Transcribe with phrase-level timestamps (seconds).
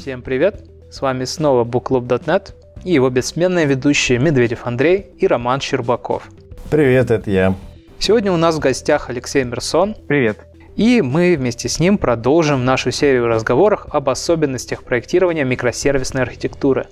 [0.00, 0.64] Всем привет!
[0.90, 2.54] С вами снова BookClub.net
[2.84, 6.26] и его бессменные ведущие Медведев Андрей и Роман Щербаков.
[6.70, 7.54] Привет, это я.
[7.98, 9.94] Сегодня у нас в гостях Алексей Мерсон.
[10.08, 10.38] Привет.
[10.74, 16.86] И мы вместе с ним продолжим нашу серию разговоров об особенностях проектирования микросервисной архитектуры.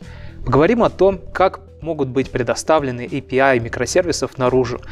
[0.44, 4.82] Поговорим о том, как могут быть предоставлены API микросервисов наружу,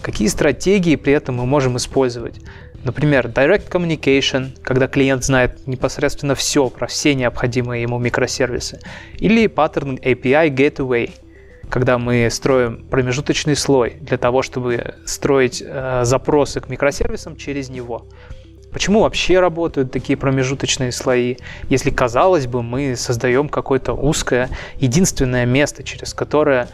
[0.00, 2.40] какие стратегии при этом мы можем использовать.
[2.86, 8.78] Например, Direct Communication, когда клиент знает непосредственно все про все необходимые ему микросервисы.
[9.18, 11.10] Или паттерн API Gateway,
[11.68, 18.06] когда мы строим промежуточный слой для того, чтобы строить э, запросы к микросервисам через него.
[18.70, 24.48] Почему вообще работают такие промежуточные слои, если, казалось бы, мы создаем какое-то узкое,
[24.78, 26.68] единственное место, через которое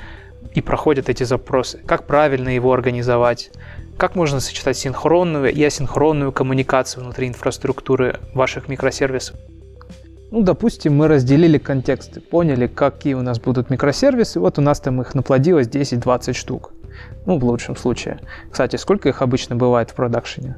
[0.55, 1.80] и проходят эти запросы?
[1.87, 3.51] Как правильно его организовать?
[3.96, 9.37] Как можно сочетать синхронную и асинхронную коммуникацию внутри инфраструктуры ваших микросервисов?
[10.30, 15.01] Ну, допустим, мы разделили контексты, поняли, какие у нас будут микросервисы, вот у нас там
[15.02, 16.73] их наплодилось 10-20 штук.
[17.26, 18.21] Ну, в лучшем случае.
[18.51, 20.56] Кстати, сколько их обычно бывает в продакшене?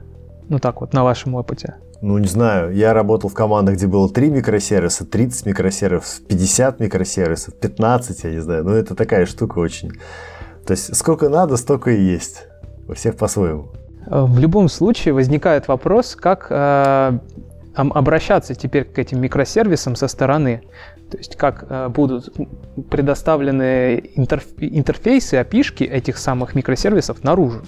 [0.49, 1.77] Ну так вот, на вашем опыте.
[2.03, 2.73] Ну, не знаю.
[2.75, 8.41] Я работал в командах, где было 3 микросервиса, 30 микросервисов, 50 микросервисов, 15, я не
[8.41, 8.65] знаю.
[8.65, 9.93] Ну, это такая штука очень.
[10.67, 12.47] То есть, сколько надо, столько и есть.
[12.89, 13.69] У всех по-своему.
[14.07, 17.19] В любом случае возникает вопрос, как э,
[17.75, 20.63] обращаться теперь к этим микросервисам со стороны.
[21.11, 22.31] То есть как э, будут
[22.91, 27.63] предоставлены интерф интерфейсы, опишки этих самых микросервисов наружу.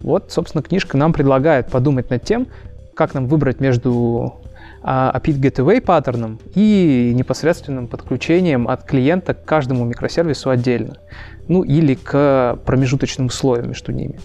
[0.00, 2.48] Вот, собственно, книжка нам предлагает подумать над тем,
[2.94, 4.34] как нам выбрать между
[4.82, 10.98] API Gateway паттерном и непосредственным подключением от клиента к каждому микросервису отдельно.
[11.48, 14.18] Ну или к промежуточным слоям между ними.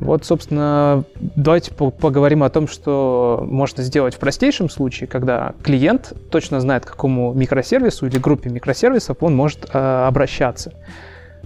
[0.00, 6.60] Вот, собственно, давайте поговорим о том, что можно сделать в простейшем случае, когда клиент точно
[6.60, 10.72] знает, к какому микросервису или группе микросервисов он может э, обращаться.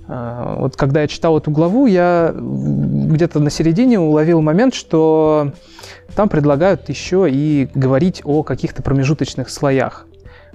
[0.08, 5.52] А, вот когда я читал эту главу, я где-то на середине уловил момент, что
[6.14, 10.06] там предлагают еще и говорить о каких-то промежуточных слоях.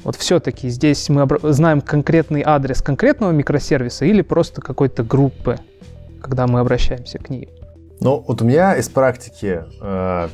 [0.03, 5.59] Вот все-таки здесь мы знаем конкретный адрес конкретного микросервиса или просто какой-то группы,
[6.21, 7.49] когда мы обращаемся к ней.
[7.99, 10.29] Ну, вот у меня из практики э,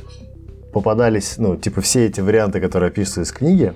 [0.72, 3.74] попадались, ну, типа все эти варианты, которые описываются в книге,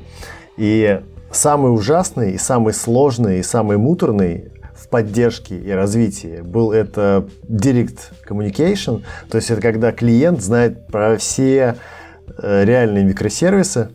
[0.56, 7.28] и самый ужасный, и самый сложный, и самый муторный в поддержке и развитии был это
[7.48, 11.76] Direct Communication, то есть это когда клиент знает про все
[12.38, 13.90] э, реальные микросервисы.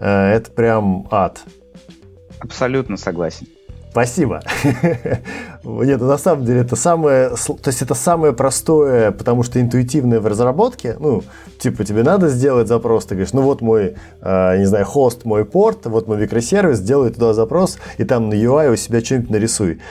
[0.00, 1.40] Э, это прям ад.
[2.40, 3.46] Абсолютно согласен.
[3.92, 4.40] Спасибо.
[5.64, 10.18] Нет, ну, на самом деле это самое, то есть это самое простое, потому что интуитивное
[10.18, 10.96] в разработке.
[10.98, 11.22] Ну,
[11.58, 15.44] типа тебе надо сделать запрос, ты говоришь, ну вот мой, э, не знаю, хост, мой
[15.44, 19.82] порт, вот мой микросервис, сделай туда запрос и там на UI у себя что-нибудь нарисуй.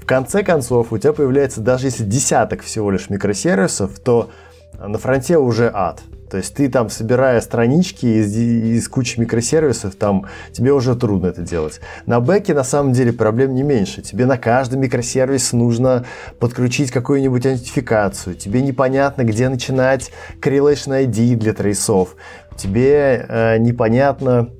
[0.00, 4.30] В конце концов у тебя появляется даже если десяток всего лишь микросервисов, то
[4.78, 6.00] на фронте уже ад.
[6.28, 11.42] То есть ты там, собирая странички из, из кучи микросервисов, там тебе уже трудно это
[11.42, 11.80] делать.
[12.06, 14.02] На бэке на самом деле проблем не меньше.
[14.02, 16.04] Тебе на каждый микросервис нужно
[16.38, 18.34] подключить какую-нибудь идентификацию.
[18.36, 22.16] Тебе непонятно, где начинать correlation ID для трейсов.
[22.56, 24.50] Тебе э, непонятно,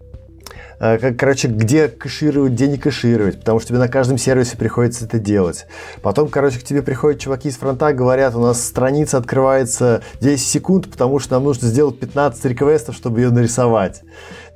[0.78, 5.66] короче, где кэшировать, где не кэшировать, потому что тебе на каждом сервисе приходится это делать.
[6.02, 10.90] Потом, короче, к тебе приходят чуваки из фронта, говорят, у нас страница открывается 10 секунд,
[10.90, 14.02] потому что нам нужно сделать 15 реквестов, чтобы ее нарисовать.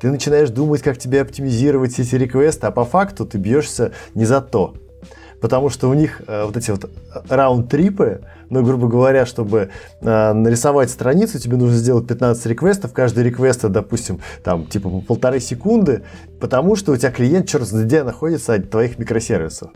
[0.00, 4.40] Ты начинаешь думать, как тебе оптимизировать эти реквесты, а по факту ты бьешься не за
[4.40, 4.74] то.
[5.42, 6.88] Потому что у них э, вот эти вот
[7.28, 9.70] раунд-трипы, ну, грубо говоря, чтобы
[10.00, 12.92] э, нарисовать страницу, тебе нужно сделать 15 реквестов.
[12.92, 16.04] Каждый реквест, допустим, там, типа по полторы секунды,
[16.38, 19.72] потому что у тебя клиент черт где находится от твоих микросервисов.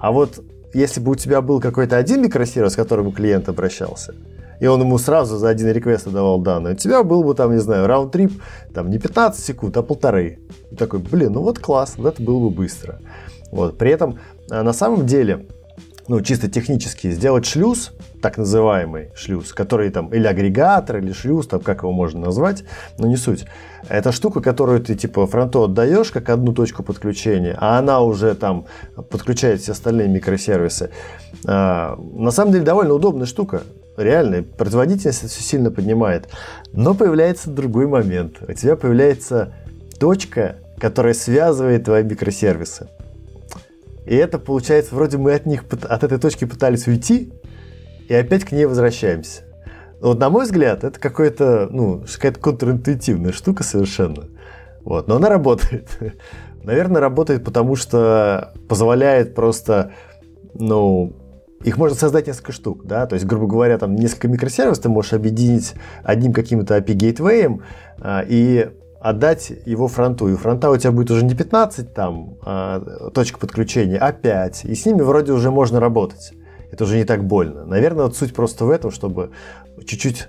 [0.00, 0.42] А вот
[0.74, 4.12] если бы у тебя был какой-то один микросервис, к которому клиент обращался,
[4.58, 7.60] и он ему сразу за один реквест давал данные, у тебя был бы там, не
[7.60, 8.42] знаю, раунд-трип,
[8.74, 10.40] там не 15 секунд, а полторы.
[10.72, 12.98] И такой, блин, ну вот класс, вот это было бы быстро.
[13.52, 13.78] Вот.
[13.78, 15.46] При этом э, на самом деле
[16.08, 21.60] ну, чисто технически сделать шлюз, так называемый шлюз, который там или агрегатор, или шлюз, там
[21.60, 22.64] как его можно назвать,
[22.98, 23.44] но не суть.
[23.88, 28.66] Это штука, которую ты типа фронту отдаешь как одну точку подключения, а она уже там
[29.10, 30.90] подключает все остальные микросервисы.
[31.46, 33.62] А, на самом деле довольно удобная штука.
[33.96, 36.28] Реально, производительность все сильно поднимает.
[36.72, 38.36] Но появляется другой момент.
[38.46, 39.54] У тебя появляется
[39.98, 42.88] точка, которая связывает твои микросервисы.
[44.06, 47.32] И это получается, вроде мы от них, от этой точки пытались уйти,
[48.08, 49.42] и опять к ней возвращаемся.
[50.00, 54.28] Вот на мой взгляд, это какое-то, ну, какая-то контринтуитивная штука совершенно.
[54.82, 55.88] Вот, но она работает.
[56.62, 59.92] Наверное, работает, потому что позволяет просто,
[60.54, 61.16] ну,
[61.64, 65.14] их можно создать несколько штук, да, то есть, грубо говоря, там несколько микросервисов ты можешь
[65.14, 65.74] объединить
[66.04, 67.62] одним каким-то API гейтвеем
[67.98, 68.70] а, и
[69.08, 70.28] отдать его фронту.
[70.28, 74.64] И фронта у тебя будет уже не 15 там а, точек подключения, а 5.
[74.64, 76.32] И с ними вроде уже можно работать.
[76.72, 77.64] Это уже не так больно.
[77.64, 79.30] Наверное, вот суть просто в этом, чтобы
[79.86, 80.28] чуть-чуть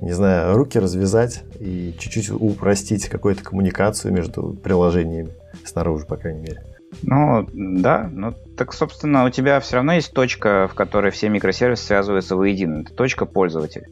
[0.00, 5.30] не знаю, руки развязать и чуть-чуть упростить какую-то коммуникацию между приложениями,
[5.64, 6.62] снаружи, по крайней мере.
[7.02, 11.84] Ну, да, ну так, собственно, у тебя все равно есть точка, в которой все микросервисы
[11.84, 12.82] связываются воедино.
[12.82, 13.88] Это точка пользователя.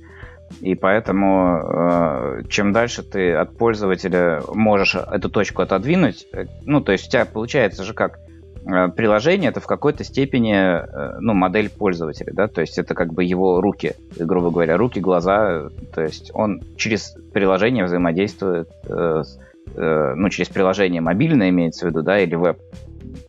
[0.61, 6.93] И поэтому, э, чем дальше ты от пользователя можешь эту точку отодвинуть, э, ну, то
[6.93, 8.19] есть у тебя получается же как
[8.65, 13.25] э, приложение, это в какой-то степени, ну, модель пользователя, да, то есть это как бы
[13.25, 21.03] его руки, грубо говоря, руки, глаза, то есть он через приложение взаимодействует, ну, через приложение
[21.03, 22.59] мобильное имеется в виду, да, или веб,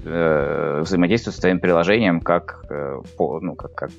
[0.03, 2.63] взаимодействует с твоим приложением как,
[3.19, 3.91] ну, как, как,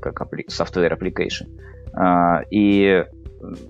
[0.00, 1.46] как software application.
[1.98, 3.04] А, и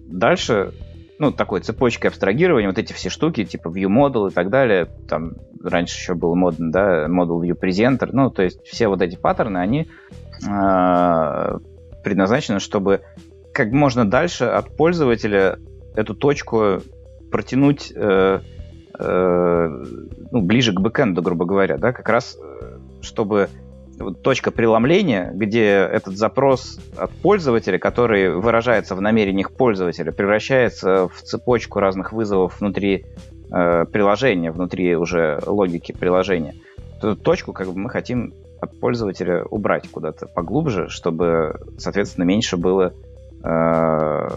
[0.07, 0.73] дальше,
[1.19, 5.33] ну, такой цепочкой абстрагирования, вот эти все штуки, типа view model и так далее, там
[5.65, 9.57] раньше еще был модно, да, model view presenter, ну, то есть все вот эти паттерны,
[9.57, 9.89] они
[10.47, 11.59] э,
[12.05, 13.01] предназначены, чтобы
[13.55, 15.59] как можно дальше от пользователя
[15.97, 16.83] эту точку
[17.31, 18.41] протянуть э,
[18.99, 19.69] э,
[20.31, 23.49] ну, ближе к бэкэнду, грубо говоря, да, как раз э, чтобы
[24.23, 31.81] точка преломления, где этот запрос от пользователя, который выражается в намерениях пользователя, превращается в цепочку
[31.81, 33.05] разных вызовов внутри
[33.53, 36.55] э, приложения, внутри уже логики приложения.
[36.99, 42.93] Эту точку как бы мы хотим от пользователя убрать куда-то поглубже, чтобы, соответственно, меньше было
[43.45, 44.29] э,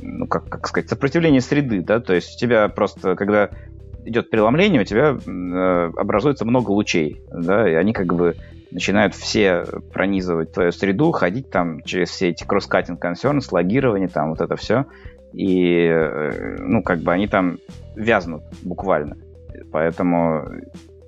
[0.00, 3.50] ну, как, как сказать, сопротивление среды, да, то есть у тебя просто, когда
[4.04, 8.36] идет преломление, у тебя э, образуется много лучей, да, и они как бы
[8.70, 14.40] начинают все пронизывать твою среду, ходить там через все эти cross-cutting concerns, логирование, там вот
[14.40, 14.86] это все.
[15.32, 17.58] И, э, ну, как бы они там
[17.94, 19.16] вязнут буквально.
[19.70, 20.46] Поэтому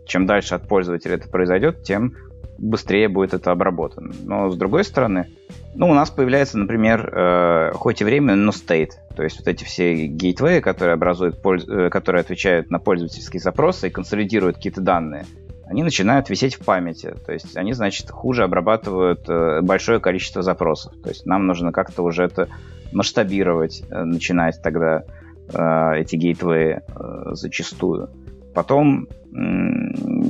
[0.06, 2.14] чем дальше от пользователя это произойдет, тем
[2.58, 4.12] быстрее будет это обработано.
[4.24, 5.28] Но с другой стороны,
[5.74, 8.92] ну, у нас появляется, например, э, хоть и время, но state.
[9.16, 11.66] То есть вот эти все гейтвеи, которые образуют, польз...
[11.68, 15.26] Э, которые отвечают на пользовательские запросы и консолидируют какие-то данные,
[15.66, 17.14] они начинают висеть в памяти.
[17.26, 20.92] То есть они, значит, хуже обрабатывают э, большое количество запросов.
[21.02, 22.48] То есть нам нужно как-то уже это
[22.92, 25.04] масштабировать, э, начинать тогда
[25.52, 28.10] э, эти гейтвеи э, зачастую.
[28.54, 29.36] Потом э,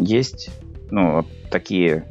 [0.00, 0.50] есть
[0.90, 2.04] ну, такие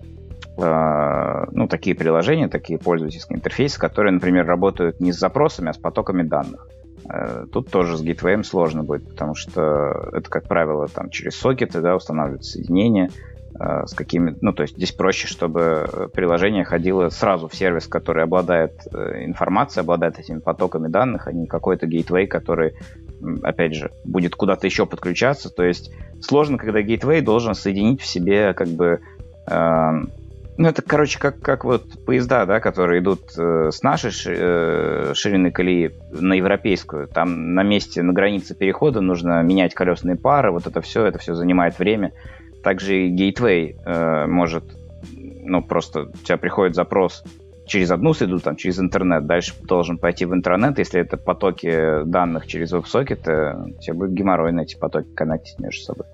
[0.55, 6.21] ну, такие приложения, такие пользовательские интерфейсы, которые, например, работают не с запросами, а с потоками
[6.21, 6.67] данных.
[7.09, 11.81] Э, тут тоже с Gateway сложно будет, потому что это, как правило, там через сокеты
[11.81, 13.09] да, устанавливают соединение
[13.59, 14.35] э, с какими...
[14.41, 20.19] Ну, то есть здесь проще, чтобы приложение ходило сразу в сервис, который обладает информацией, обладает
[20.19, 22.73] этими потоками данных, а не какой-то gateway, который,
[23.43, 25.49] опять же, будет куда-то еще подключаться.
[25.49, 25.91] То есть
[26.21, 29.01] сложно, когда gateway должен соединить в себе как бы
[30.57, 35.13] ну, это, короче, как, как вот поезда, да, которые идут э, с нашей ши, э,
[35.15, 37.07] ширины колеи на европейскую.
[37.07, 41.33] Там на месте, на границе перехода нужно менять колесные пары, вот это все, это все
[41.33, 42.13] занимает время.
[42.63, 44.63] Также и гейтвей э, может,
[45.11, 47.23] ну, просто у тебя приходит запрос
[47.65, 52.45] через одну среду, там, через интернет, дальше должен пойти в интернет, если это потоки данных
[52.45, 56.05] через веб-сокеты, тебе будет геморрой на эти потоки коннектить между собой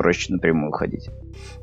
[0.00, 1.10] проще напрямую ходить.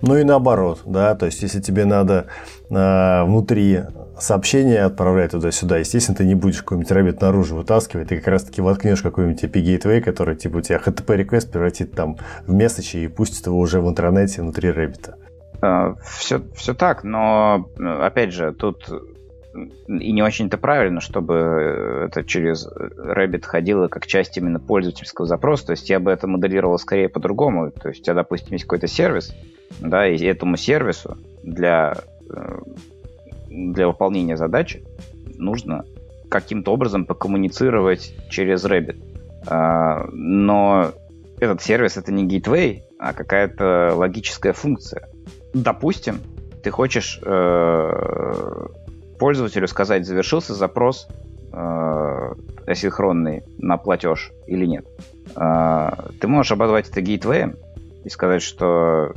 [0.04, 2.28] Ну и наоборот, да, то есть если тебе надо
[2.70, 3.82] э, внутри
[4.20, 9.02] сообщения отправлять туда-сюда, естественно, ты не будешь какой-нибудь рэббит наружу вытаскивать, ты как раз-таки воткнешь
[9.02, 13.48] какой-нибудь API Gateway, который типа у тебя HTTP request превратит там в месседж и пустит
[13.48, 15.16] его уже в интернете внутри рэббита.
[16.20, 18.88] Все, а, все так, но опять же, тут
[19.88, 25.68] и не очень-то правильно, чтобы это через Rabbit ходило как часть именно пользовательского запроса.
[25.68, 27.72] То есть я бы это моделировал скорее по-другому.
[27.72, 29.36] То есть у тебя, допустим, есть какой-то сервис,
[29.80, 31.96] да, и этому сервису для,
[32.30, 32.60] э,
[33.50, 34.84] для выполнения задачи
[35.38, 35.86] нужно
[36.30, 39.02] каким-то образом покоммуницировать через Rabbit.
[39.48, 40.92] А, но
[41.40, 45.08] этот сервис это не gateway, а какая-то логическая функция.
[45.54, 46.20] Допустим,
[46.64, 48.68] ты хочешь э,
[49.18, 51.08] пользователю сказать, завершился запрос
[51.52, 52.34] э,
[52.66, 54.86] асинхронный на платеж или нет.
[55.36, 57.56] Э, ты можешь обозвать это гейтвеем
[58.04, 59.14] и сказать, что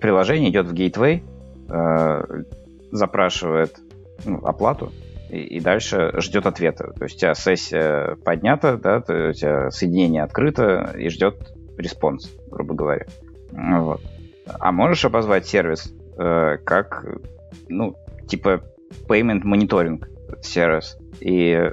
[0.00, 1.24] приложение идет в gateway,
[1.68, 2.42] э,
[2.90, 3.78] запрашивает
[4.24, 4.92] ну, оплату,
[5.30, 6.92] и, и дальше ждет ответа.
[6.96, 12.74] То есть у тебя сессия поднята, да, у тебя соединение открыто и ждет response, грубо
[12.74, 13.06] говоря.
[13.50, 14.00] Вот.
[14.58, 17.04] А можешь обозвать сервис э, как,
[17.68, 17.94] ну,
[18.26, 18.62] типа
[19.08, 20.04] payment monitoring
[20.42, 21.70] сервис, и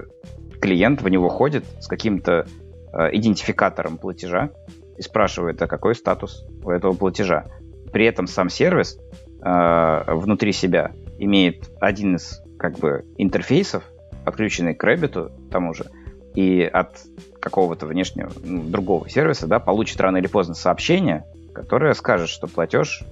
[0.60, 2.46] клиент в него ходит с каким-то
[2.94, 4.52] э, идентификатором платежа
[4.98, 7.46] и спрашивает, а какой статус у этого платежа.
[7.92, 8.98] При этом сам сервис
[9.44, 13.84] э, внутри себя имеет один из как бы интерфейсов,
[14.24, 15.86] подключенный к Rabbit, тому же,
[16.34, 16.98] и от
[17.40, 23.04] какого-то внешнего, ну, другого сервиса, да, получит рано или поздно сообщение, которое скажет, что платеж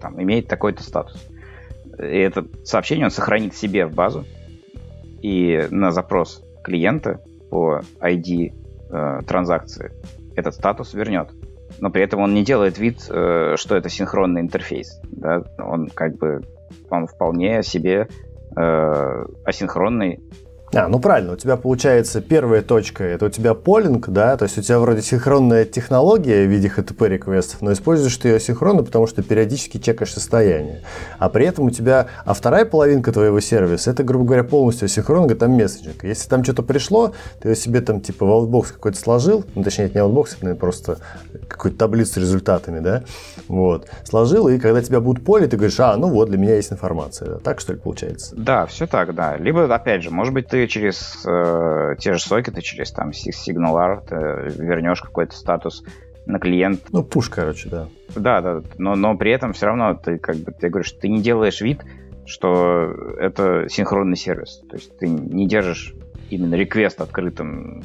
[0.00, 1.22] там, имеет такой-то статус.
[1.98, 4.24] И это сообщение он сохранит себе в базу,
[5.20, 7.20] и на запрос клиента
[7.50, 8.52] по ID
[8.90, 9.92] э, транзакции
[10.36, 11.30] этот статус вернет.
[11.80, 15.00] Но при этом он не делает вид, э, что это синхронный интерфейс.
[15.10, 15.42] Да?
[15.58, 16.42] Он как бы
[16.90, 18.08] он вполне себе
[18.56, 20.20] э, асинхронный
[20.74, 24.56] а, ну правильно, у тебя получается первая точка, это у тебя полинг, да, то есть
[24.56, 29.06] у тебя вроде синхронная технология в виде HTTP реквестов, но используешь ты ее синхронно, потому
[29.06, 30.82] что периодически чекаешь состояние.
[31.18, 35.34] А при этом у тебя, а вторая половинка твоего сервиса, это, грубо говоря, полностью асинхронно,
[35.34, 36.04] там месседжинг.
[36.04, 39.86] Если там что-то пришло, ты его себе там типа в Outbox какой-то сложил, ну точнее,
[39.86, 40.96] это не Outbox, это просто
[41.48, 43.02] какую-то таблицу с результатами, да,
[43.46, 46.72] вот, сложил, и когда тебя будут полить, ты говоришь, а, ну вот, для меня есть
[46.72, 47.36] информация.
[47.40, 48.34] Так что ли получается?
[48.36, 49.36] Да, все так, да.
[49.36, 54.50] Либо, опять же, может быть, ты через э, те же сокеты, через там SignalR э,
[54.56, 55.84] вернешь какой-то статус
[56.26, 56.80] на клиент.
[56.92, 57.88] Ну, пуш, короче, да.
[58.14, 61.20] Да, да, но, но при этом все равно ты как бы, ты говоришь, ты не
[61.20, 61.82] делаешь вид,
[62.26, 64.62] что это синхронный сервис.
[64.68, 65.94] То есть ты не держишь
[66.30, 67.82] именно реквест открытым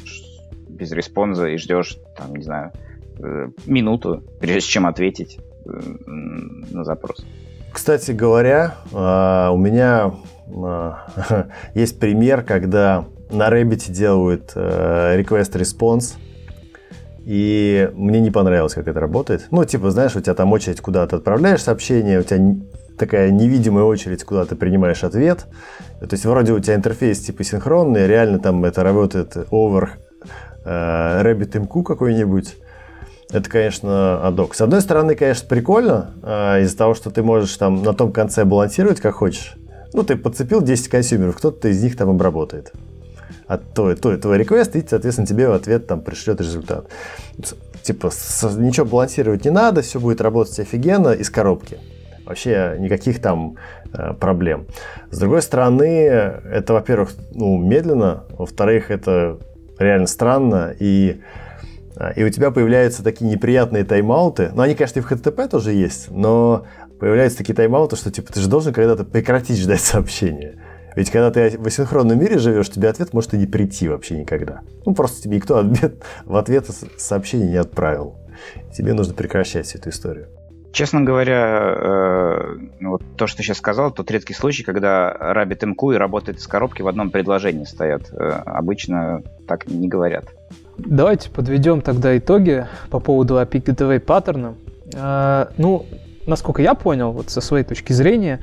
[0.70, 2.72] без респонза и ждешь, там, не знаю,
[3.20, 5.70] э, минуту, прежде чем ответить э,
[6.06, 7.26] на запрос.
[7.72, 10.14] Кстати говоря, а, у меня
[11.74, 16.16] есть пример, когда на Rabbit делают э, request response,
[17.26, 19.48] и мне не понравилось, как это работает.
[19.52, 22.56] Ну, типа, знаешь, у тебя там очередь, куда ты отправляешь сообщение, у тебя
[22.98, 25.46] такая невидимая очередь, куда ты принимаешь ответ.
[26.00, 29.90] То есть вроде у тебя интерфейс типа синхронный, реально там это работает over
[30.66, 32.56] э, RabbitMQ какой-нибудь.
[33.30, 34.56] Это, конечно, адок.
[34.56, 38.46] С одной стороны, конечно, прикольно, э, из-за того, что ты можешь там на том конце
[38.46, 39.58] балансировать как хочешь.
[39.94, 42.74] Ну, ты подцепил 10 консюмеров, кто-то из них там обработает.
[43.48, 46.88] А твой, твой, твой реквест, и, соответственно, тебе в ответ там пришлет результат.
[47.82, 51.80] Типа, с, ничего балансировать не надо, все будет работать офигенно из коробки.
[52.26, 53.56] Вообще никаких там
[53.94, 54.68] э, проблем.
[55.12, 59.38] С другой стороны, это, во-первых, ну, медленно, во-вторых, это
[59.80, 61.22] реально странно, и,
[62.16, 64.52] и у тебя появляются такие неприятные тайм-ауты.
[64.54, 66.66] Ну, они, конечно, и в HTTP тоже есть, но
[67.00, 70.56] появляются такие тайм-ауты, что типа ты же должен когда-то прекратить ждать сообщения.
[70.96, 74.62] Ведь когда ты в асинхронном мире живешь, тебе ответ может и не прийти вообще никогда.
[74.84, 78.16] Ну, просто тебе никто ответ, в ответ сообщение не отправил.
[78.74, 80.28] Тебе нужно прекращать всю эту историю.
[80.72, 85.98] Честно говоря, э, вот то, что ты сейчас сказал, тот редкий случай, когда RabbitMQ и
[85.98, 88.12] работает из коробки в одном предложении стоят.
[88.12, 90.26] Э, обычно так не говорят.
[90.78, 94.56] Давайте подведем тогда итоги по поводу API Gateway паттерна.
[94.94, 95.86] Э, ну,
[96.28, 98.40] насколько я понял, вот со своей точки зрения,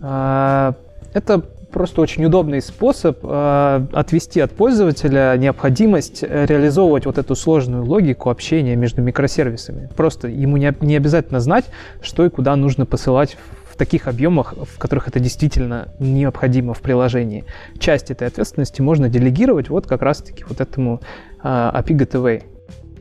[0.00, 0.72] э,
[1.12, 8.30] это просто очень удобный способ э, отвести от пользователя необходимость реализовывать вот эту сложную логику
[8.30, 9.90] общения между микросервисами.
[9.94, 11.66] Просто ему не, обязательно знать,
[12.00, 13.36] что и куда нужно посылать
[13.74, 17.44] в таких объемах, в которых это действительно необходимо в приложении.
[17.80, 21.00] Часть этой ответственности можно делегировать вот как раз-таки вот этому
[21.44, 22.42] API Gateway.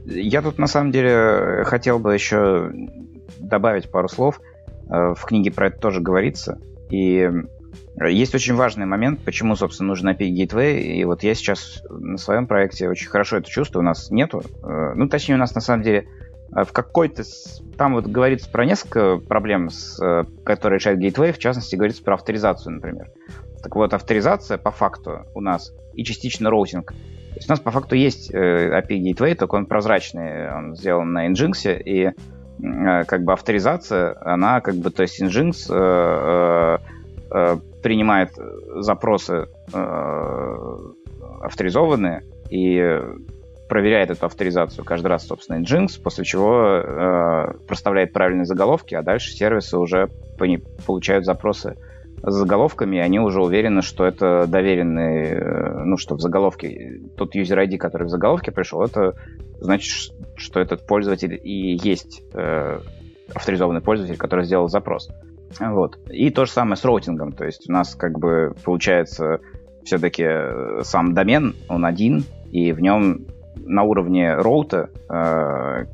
[0.06, 2.72] Я тут на самом деле хотел бы еще
[3.40, 4.42] добавить пару слов.
[4.90, 6.60] Э, в книге про это тоже говорится.
[6.90, 7.30] И
[8.06, 10.82] есть очень важный момент, почему, собственно, нужен API Gateway.
[10.82, 13.84] И вот я сейчас на своем проекте очень хорошо это чувствую.
[13.84, 14.44] У нас нету.
[14.64, 16.08] Э, ну, точнее, у нас на самом деле
[16.56, 17.24] э, в какой-то...
[17.78, 19.98] Там вот говорится про несколько проблем, с,
[20.44, 21.32] которые решает Gateway.
[21.32, 23.10] В частности, говорится про авторизацию, например.
[23.64, 26.94] Так вот, авторизация по факту у нас и частично роутинг.
[27.34, 31.28] То есть у нас по факту есть API Gateway, только он прозрачный, он сделан на
[31.28, 32.12] Nginx, и
[32.62, 36.78] Э, как бы авторизация, она как бы, то есть Nginx э,
[37.32, 38.32] э, принимает
[38.76, 39.48] запросы
[41.42, 43.02] авторизованные и
[43.68, 49.32] проверяет эту авторизацию каждый раз, собственно, Nginx, после чего э, проставляет правильные заголовки, а дальше
[49.32, 50.10] сервисы уже
[50.86, 51.76] получают запросы
[52.26, 57.78] с заголовками, они уже уверены, что это доверенный, ну, что в заголовке, тот user ID,
[57.78, 59.16] который в заголовке пришел, это
[59.60, 62.80] значит, что этот пользователь и есть э,
[63.34, 65.10] авторизованный пользователь, который сделал запрос.
[65.60, 66.00] Вот.
[66.10, 67.34] И то же самое с роутингом.
[67.34, 69.40] То есть у нас как бы получается
[69.84, 73.26] все-таки э, сам домен, он один, и в нем
[73.58, 75.86] на уровне роута э,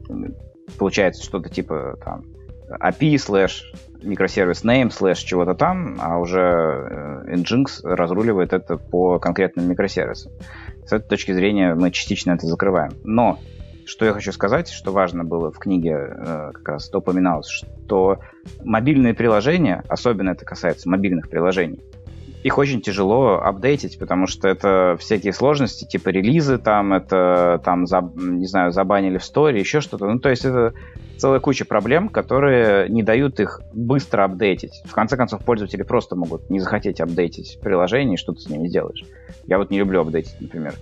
[0.77, 2.23] получается что-то типа там
[2.69, 9.69] API слэш микросервис name слэш чего-то там, а уже э, Nginx разруливает это по конкретным
[9.69, 10.31] микросервисам.
[10.85, 12.93] С этой точки зрения мы частично это закрываем.
[13.03, 13.39] Но
[13.85, 18.19] что я хочу сказать, что важно было в книге, э, как раз упоминалось, что
[18.63, 21.79] мобильные приложения, особенно это касается мобильных приложений,
[22.43, 28.15] их очень тяжело апдейтить, потому что это всякие сложности, типа релизы там, это там, заб,
[28.15, 30.05] не знаю, забанили в сторе, еще что-то.
[30.05, 30.73] Ну, то есть это
[31.19, 34.81] целая куча проблем, которые не дают их быстро апдейтить.
[34.85, 38.67] В конце концов, пользователи просто могут не захотеть апдейтить приложение, и что ты с ними
[38.67, 39.03] сделаешь.
[39.45, 40.73] Я вот не люблю апдейтить, например.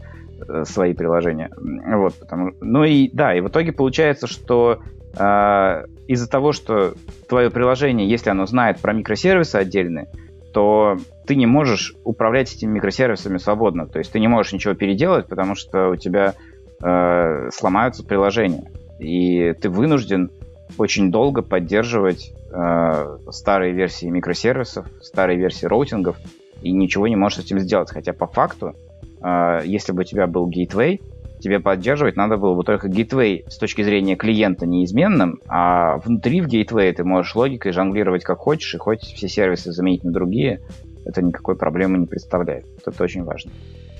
[0.47, 1.49] Э, свои приложения.
[1.55, 2.51] Вот, потому...
[2.61, 4.81] Ну и да, и в итоге получается, что
[5.17, 6.93] э, из-за того, что
[7.27, 10.07] твое приложение, если оно знает про микросервисы отдельные,
[10.53, 13.87] то ты не можешь управлять этими микросервисами свободно.
[13.87, 16.35] То есть ты не можешь ничего переделать, потому что у тебя
[16.83, 18.69] э, сломаются приложения.
[18.99, 20.31] И ты вынужден
[20.77, 26.17] очень долго поддерживать э, старые версии микросервисов, старые версии роутингов,
[26.61, 27.91] и ничего не можешь с этим сделать.
[27.91, 28.75] Хотя по факту
[29.21, 31.01] а, если бы у тебя был гейтвей,
[31.39, 36.47] тебе поддерживать надо было бы только гейтвей с точки зрения клиента неизменным, а внутри в
[36.47, 40.61] гейтвее ты можешь логикой жонглировать как хочешь, и хоть все сервисы заменить на другие,
[41.05, 42.65] это никакой проблемы не представляет.
[42.85, 43.51] Это очень важно.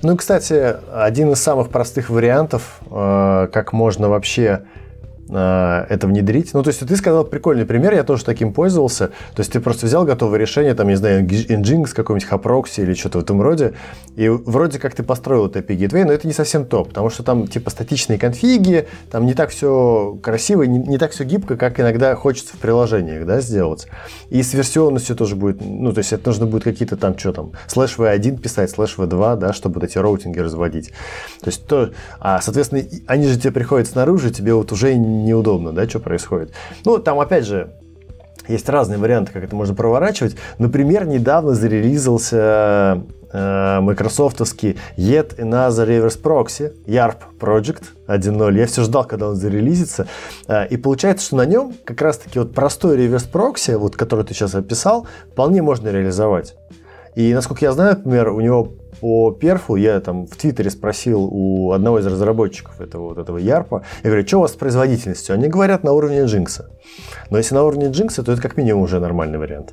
[0.02, 4.87] Ну и, кстати, один из самых простых вариантов, э, как можно вообще Э,
[5.28, 6.54] это внедрить.
[6.54, 9.08] Ну, то есть ты сказал прикольный пример, я тоже таким пользовался.
[9.34, 13.18] То есть ты просто взял готовое решение, там, не знаю, Nginx, какой-нибудь HAProxy или что-то
[13.18, 13.74] в этом роде,
[14.16, 17.22] и вроде как ты построил это API Gateway, но это не совсем то, потому что
[17.22, 21.78] там типа статичные конфиги, там не так все красиво, не, не так все гибко, как
[21.80, 23.86] иногда хочется в приложениях, да, сделать.
[24.30, 27.52] И с версионностью тоже будет, ну, то есть это нужно будет какие-то там, что там,
[27.66, 30.88] слэш v1 писать, слэш v2, да, чтобы вот эти роутинги разводить.
[31.40, 34.94] То есть то, а, соответственно, они же тебе приходят снаружи, тебе вот уже
[35.24, 36.52] неудобно, да, что происходит.
[36.84, 37.72] Ну, там, опять же,
[38.48, 40.36] есть разные варианты, как это можно проворачивать.
[40.58, 48.58] Например, недавно зарелизился э, майкрософтовский Yet Another Reverse Proxy, YARP Project 1.0.
[48.58, 50.06] Я все ждал, когда он зарелизится.
[50.46, 54.32] Э, и получается, что на нем как раз-таки вот простой реверс прокси, вот, который ты
[54.32, 56.56] сейчас описал, вполне можно реализовать.
[57.14, 61.72] И, насколько я знаю, например, у него по перфу я там в Твиттере спросил у
[61.72, 65.34] одного из разработчиков этого вот этого Ярпа, я говорю, что у вас с производительностью?
[65.34, 66.70] Они говорят на уровне джинкса.
[67.30, 69.72] Но если на уровне джинкса, то это как минимум уже нормальный вариант.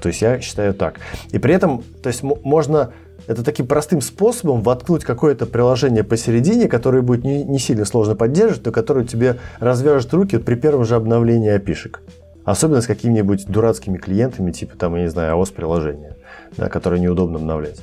[0.00, 0.96] То есть я считаю так.
[1.30, 2.92] И при этом, то есть можно
[3.28, 8.66] это таким простым способом воткнуть какое-то приложение посередине, которое будет не, не сильно сложно поддерживать,
[8.66, 12.02] но которое тебе развяжет руки при первом же обновлении опишек.
[12.44, 16.16] Особенно с какими-нибудь дурацкими клиентами, типа там, я не знаю, iOS-приложения,
[16.56, 17.80] да, которые неудобно обновлять.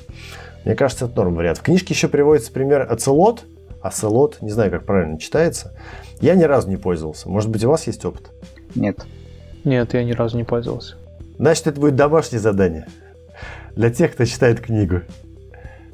[0.64, 1.58] Мне кажется, это норм вариант.
[1.58, 3.44] В книжке еще приводится пример оцелот.
[3.80, 5.72] Оцелот, не знаю, как правильно читается.
[6.20, 7.28] Я ни разу не пользовался.
[7.30, 8.30] Может быть, у вас есть опыт?
[8.74, 9.06] Нет.
[9.64, 10.96] Нет, я ни разу не пользовался.
[11.38, 12.86] Значит, это будет домашнее задание
[13.74, 15.00] для тех, кто читает книгу.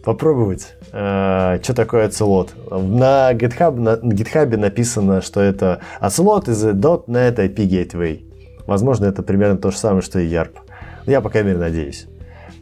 [0.04, 2.54] Попробовать, э, что такое оцелот.
[2.70, 8.24] На GitHub, на GitHub написано, что это Ocelot is .NET API Gateway.
[8.66, 10.56] Возможно, это примерно то же самое, что и YARP.
[11.06, 12.06] Я, по крайней мере, надеюсь.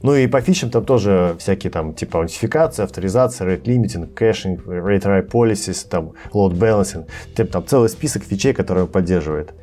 [0.04, 5.30] Ну и по фичам там тоже всякие там типа аутентификация, авторизация, rate limiting, caching, retry
[5.30, 9.54] policies, там load balancing, типа, там целый список фичей, которые он поддерживает.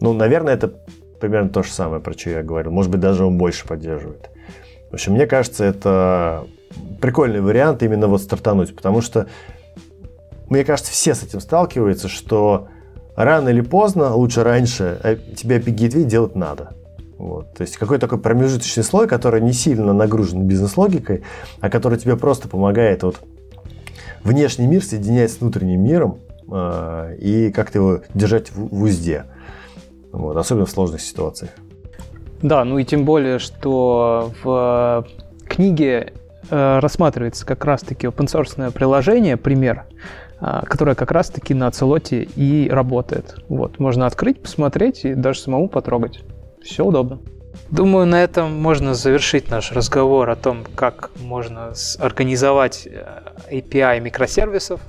[0.00, 0.74] Ну, наверное, это
[1.20, 2.72] примерно то же самое, про что я говорил.
[2.72, 4.30] Может быть, даже он больше поддерживает.
[4.90, 6.44] В общем, мне кажется, это
[7.00, 9.28] прикольный вариант именно вот стартануть, потому что,
[10.48, 12.66] мне кажется, все с этим сталкиваются, что
[13.14, 16.74] рано или поздно, лучше раньше, э, тебе Gateway делать надо.
[17.18, 17.54] Вот.
[17.54, 21.22] То есть какой-то такой промежуточный слой, который не сильно нагружен бизнес-логикой,
[21.60, 23.20] а который тебе просто помогает вот
[24.22, 26.18] внешний мир соединять с внутренним миром
[26.50, 29.24] э, и как-то его держать в, в узде.
[30.12, 31.50] Вот, особенно в сложных ситуациях.
[32.42, 35.06] Да, ну и тем более, что в
[35.48, 36.12] книге
[36.50, 39.84] э, рассматривается как раз-таки open source приложение, пример,
[40.40, 43.36] э, которое как раз-таки на Целоте и работает.
[43.48, 46.20] Вот, можно открыть, посмотреть и даже самому потрогать.
[46.64, 47.20] Все удобно.
[47.70, 54.80] Думаю, на этом можно завершить наш разговор о том, как можно организовать э, API микросервисов.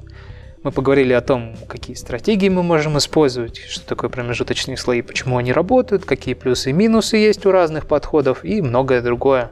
[0.63, 5.53] Мы поговорили о том, какие стратегии мы можем использовать, что такое промежуточные слои, почему они
[5.53, 9.51] работают, какие плюсы и минусы есть у разных подходов и многое другое.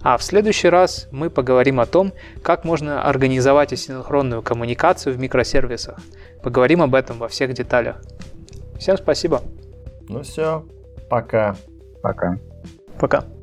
[0.00, 5.98] А в следующий раз мы поговорим о том, как можно организовать асинхронную коммуникацию в микросервисах.
[6.42, 8.02] Поговорим об этом во всех деталях.
[8.78, 9.42] Всем спасибо.
[10.08, 10.64] Ну все,
[11.14, 11.54] Пока.
[12.02, 12.36] Пока.
[12.98, 13.33] Пока.